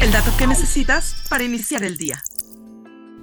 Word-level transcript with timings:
El 0.00 0.10
dato 0.10 0.32
que 0.36 0.48
necesitas 0.48 1.14
para 1.30 1.44
iniciar 1.44 1.84
el 1.84 1.96
día. 1.96 2.24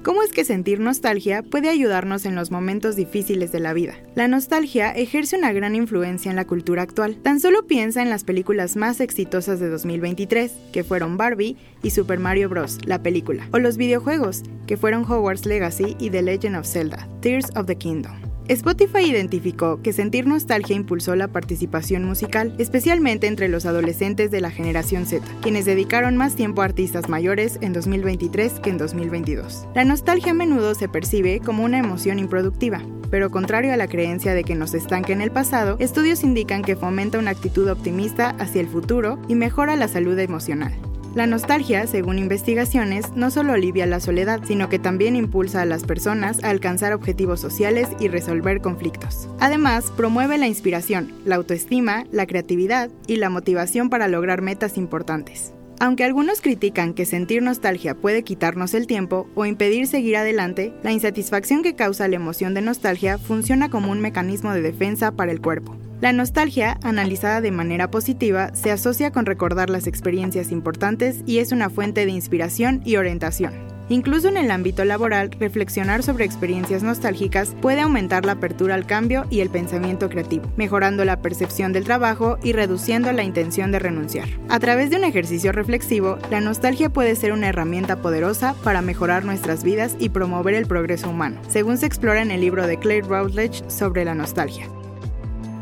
¿Cómo 0.02 0.24
es 0.24 0.32
que 0.32 0.46
sentir 0.46 0.80
nostalgia 0.80 1.44
puede 1.44 1.68
ayudarnos 1.68 2.26
en 2.26 2.36
los 2.36 2.52
momentos 2.52 2.96
difíciles 2.96 3.52
de 3.52 3.60
la 3.60 3.74
vida? 3.74 3.96
La 4.16 4.30
nostalgia 4.30 4.92
ejerce 4.92 5.38
una 5.38 5.52
gran 5.52 5.76
influencia 5.76 6.30
en 6.30 6.38
la 6.38 6.48
cultura 6.48 6.84
actual. 6.84 7.18
Tan 7.18 7.42
solo 7.42 7.68
piensa 7.68 8.02
en 8.02 8.10
las 8.10 8.24
películas 8.24 8.78
más 8.78 9.02
exitosas 9.02 9.60
de 9.60 9.68
2023, 9.68 10.54
que 10.72 10.86
fueron 10.86 11.18
Barbie 11.18 11.58
y 11.84 11.90
Super 11.90 12.18
Mario 12.18 12.48
Bros., 12.48 12.78
la 12.86 13.04
película, 13.04 13.50
o 13.52 13.60
los 13.60 13.76
videojuegos, 13.76 14.44
que 14.68 14.78
fueron 14.78 15.04
Hogwarts 15.04 15.46
Legacy 15.46 15.98
y 16.00 16.12
The 16.12 16.22
Legend 16.22 16.56
of 16.56 16.66
Zelda, 16.66 17.10
Tears 17.20 17.48
of 17.58 17.66
the 17.66 17.76
Kingdom. 17.76 18.29
Spotify 18.50 19.02
identificó 19.02 19.80
que 19.84 19.94
sentir 19.94 20.26
nostalgia 20.26 20.76
impulsó 20.76 21.16
la 21.16 21.28
participación 21.28 22.04
musical, 22.04 22.56
especialmente 22.58 23.28
entre 23.28 23.48
los 23.48 23.68
adolescentes 23.68 24.32
de 24.32 24.42
la 24.42 24.50
generación 24.50 25.06
Z, 25.06 25.24
quienes 25.44 25.66
dedicaron 25.66 26.18
más 26.18 26.36
tiempo 26.36 26.64
a 26.64 26.66
artistas 26.66 27.10
mayores 27.10 27.60
en 27.62 27.74
2023 27.74 28.60
que 28.60 28.72
en 28.72 28.80
2022. 28.80 29.68
La 29.76 29.86
nostalgia 29.86 30.32
a 30.32 30.34
menudo 30.34 30.74
se 30.74 30.90
percibe 30.90 31.42
como 31.42 31.64
una 31.64 31.78
emoción 31.78 32.18
improductiva, 32.18 32.82
pero 33.12 33.30
contrario 33.30 33.72
a 33.72 33.78
la 33.78 33.88
creencia 33.88 34.34
de 34.34 34.44
que 34.44 34.56
nos 34.56 34.74
estanque 34.74 35.14
en 35.14 35.22
el 35.22 35.30
pasado, 35.30 35.78
estudios 35.78 36.24
indican 36.24 36.64
que 36.64 36.76
fomenta 36.76 37.20
una 37.20 37.30
actitud 37.30 37.70
optimista 37.70 38.32
hacia 38.40 38.62
el 38.62 38.68
futuro 38.68 39.20
y 39.28 39.36
mejora 39.36 39.76
la 39.76 39.88
salud 39.88 40.18
emocional. 40.18 40.74
La 41.16 41.26
nostalgia, 41.26 41.88
según 41.88 42.20
investigaciones, 42.20 43.14
no 43.16 43.32
solo 43.32 43.54
alivia 43.54 43.88
la 43.88 44.00
soledad, 44.00 44.42
sino 44.46 44.70
que 44.70 44.78
también 44.78 45.16
impulsa 45.16 45.64
a 45.64 45.66
las 45.66 45.84
personas 45.84 46.44
a 46.44 46.52
alcanzar 46.52 46.94
objetivos 46.94 47.40
sociales 47.40 47.90
y 48.00 48.10
resolver 48.10 48.62
conflictos. 48.62 49.28
Además, 49.40 49.92
promueve 49.98 50.38
la 50.38 50.48
inspiración, 50.48 51.12
la 51.26 51.36
autoestima, 51.36 52.06
la 52.12 52.28
creatividad 52.28 52.92
y 53.08 53.16
la 53.16 53.32
motivación 53.32 53.90
para 53.90 54.08
lograr 54.08 54.44
metas 54.44 54.78
importantes. 54.78 55.54
Aunque 55.80 56.04
algunos 56.04 56.42
critican 56.42 56.94
que 56.94 57.06
sentir 57.06 57.42
nostalgia 57.42 57.96
puede 57.96 58.24
quitarnos 58.24 58.74
el 58.74 58.86
tiempo 58.86 59.28
o 59.34 59.46
impedir 59.46 59.88
seguir 59.88 60.18
adelante, 60.18 60.74
la 60.84 60.92
insatisfacción 60.92 61.64
que 61.64 61.76
causa 61.76 62.08
la 62.08 62.18
emoción 62.18 62.54
de 62.54 62.62
nostalgia 62.62 63.18
funciona 63.18 63.70
como 63.70 63.92
un 63.92 64.00
mecanismo 64.00 64.54
de 64.54 64.62
defensa 64.62 65.14
para 65.14 65.32
el 65.32 65.42
cuerpo. 65.42 65.76
La 66.02 66.14
nostalgia, 66.14 66.80
analizada 66.82 67.42
de 67.42 67.52
manera 67.52 67.92
positiva, 67.92 68.56
se 68.56 68.72
asocia 68.72 69.12
con 69.12 69.26
recordar 69.26 69.70
las 69.70 69.86
experiencias 69.86 70.50
importantes 70.50 71.24
y 71.26 71.40
es 71.40 71.52
una 71.52 71.70
fuente 71.70 72.06
de 72.06 72.12
inspiración 72.12 72.82
y 72.86 72.96
orientación. 72.96 73.54
Incluso 73.90 74.30
en 74.30 74.38
el 74.38 74.50
ámbito 74.52 74.86
laboral, 74.86 75.32
reflexionar 75.32 76.04
sobre 76.04 76.24
experiencias 76.24 76.84
nostálgicas 76.84 77.54
puede 77.60 77.82
aumentar 77.82 78.24
la 78.24 78.34
apertura 78.34 78.76
al 78.76 78.86
cambio 78.86 79.26
y 79.30 79.42
el 79.42 79.50
pensamiento 79.50 80.10
creativo, 80.10 80.50
mejorando 80.56 81.04
la 81.04 81.22
percepción 81.22 81.74
del 81.74 81.84
trabajo 81.84 82.38
y 82.44 82.54
reduciendo 82.54 83.12
la 83.12 83.24
intención 83.24 83.72
de 83.74 83.80
renunciar. 83.80 84.30
A 84.48 84.60
través 84.60 84.92
de 84.92 84.98
un 84.98 85.04
ejercicio 85.04 85.52
reflexivo, 85.52 86.18
la 86.30 86.40
nostalgia 86.40 86.90
puede 86.90 87.16
ser 87.16 87.34
una 87.34 87.50
herramienta 87.50 87.98
poderosa 87.98 88.56
para 88.64 88.82
mejorar 88.82 89.26
nuestras 89.26 89.66
vidas 89.66 89.98
y 90.00 90.10
promover 90.10 90.54
el 90.54 90.68
progreso 90.68 91.10
humano, 91.10 91.42
según 91.50 91.78
se 91.78 91.88
explora 91.88 92.22
en 92.22 92.32
el 92.32 92.40
libro 92.40 92.68
de 92.68 92.78
Clay 92.78 93.02
Routledge 93.02 93.70
sobre 93.70 94.06
la 94.06 94.16
nostalgia. 94.16 94.68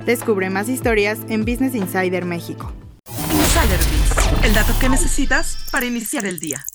Descubre 0.08 0.50
más 0.50 0.70
historias 0.70 1.20
en 1.28 1.44
Business 1.44 1.76
Insider 1.76 2.24
México. 2.24 2.72
Insider 3.30 3.78
Biz, 3.78 4.46
el 4.46 4.54
dato 4.54 4.74
que 4.80 4.88
necesitas 4.88 5.68
para 5.70 5.86
iniciar 5.86 6.26
el 6.26 6.40
día. 6.40 6.66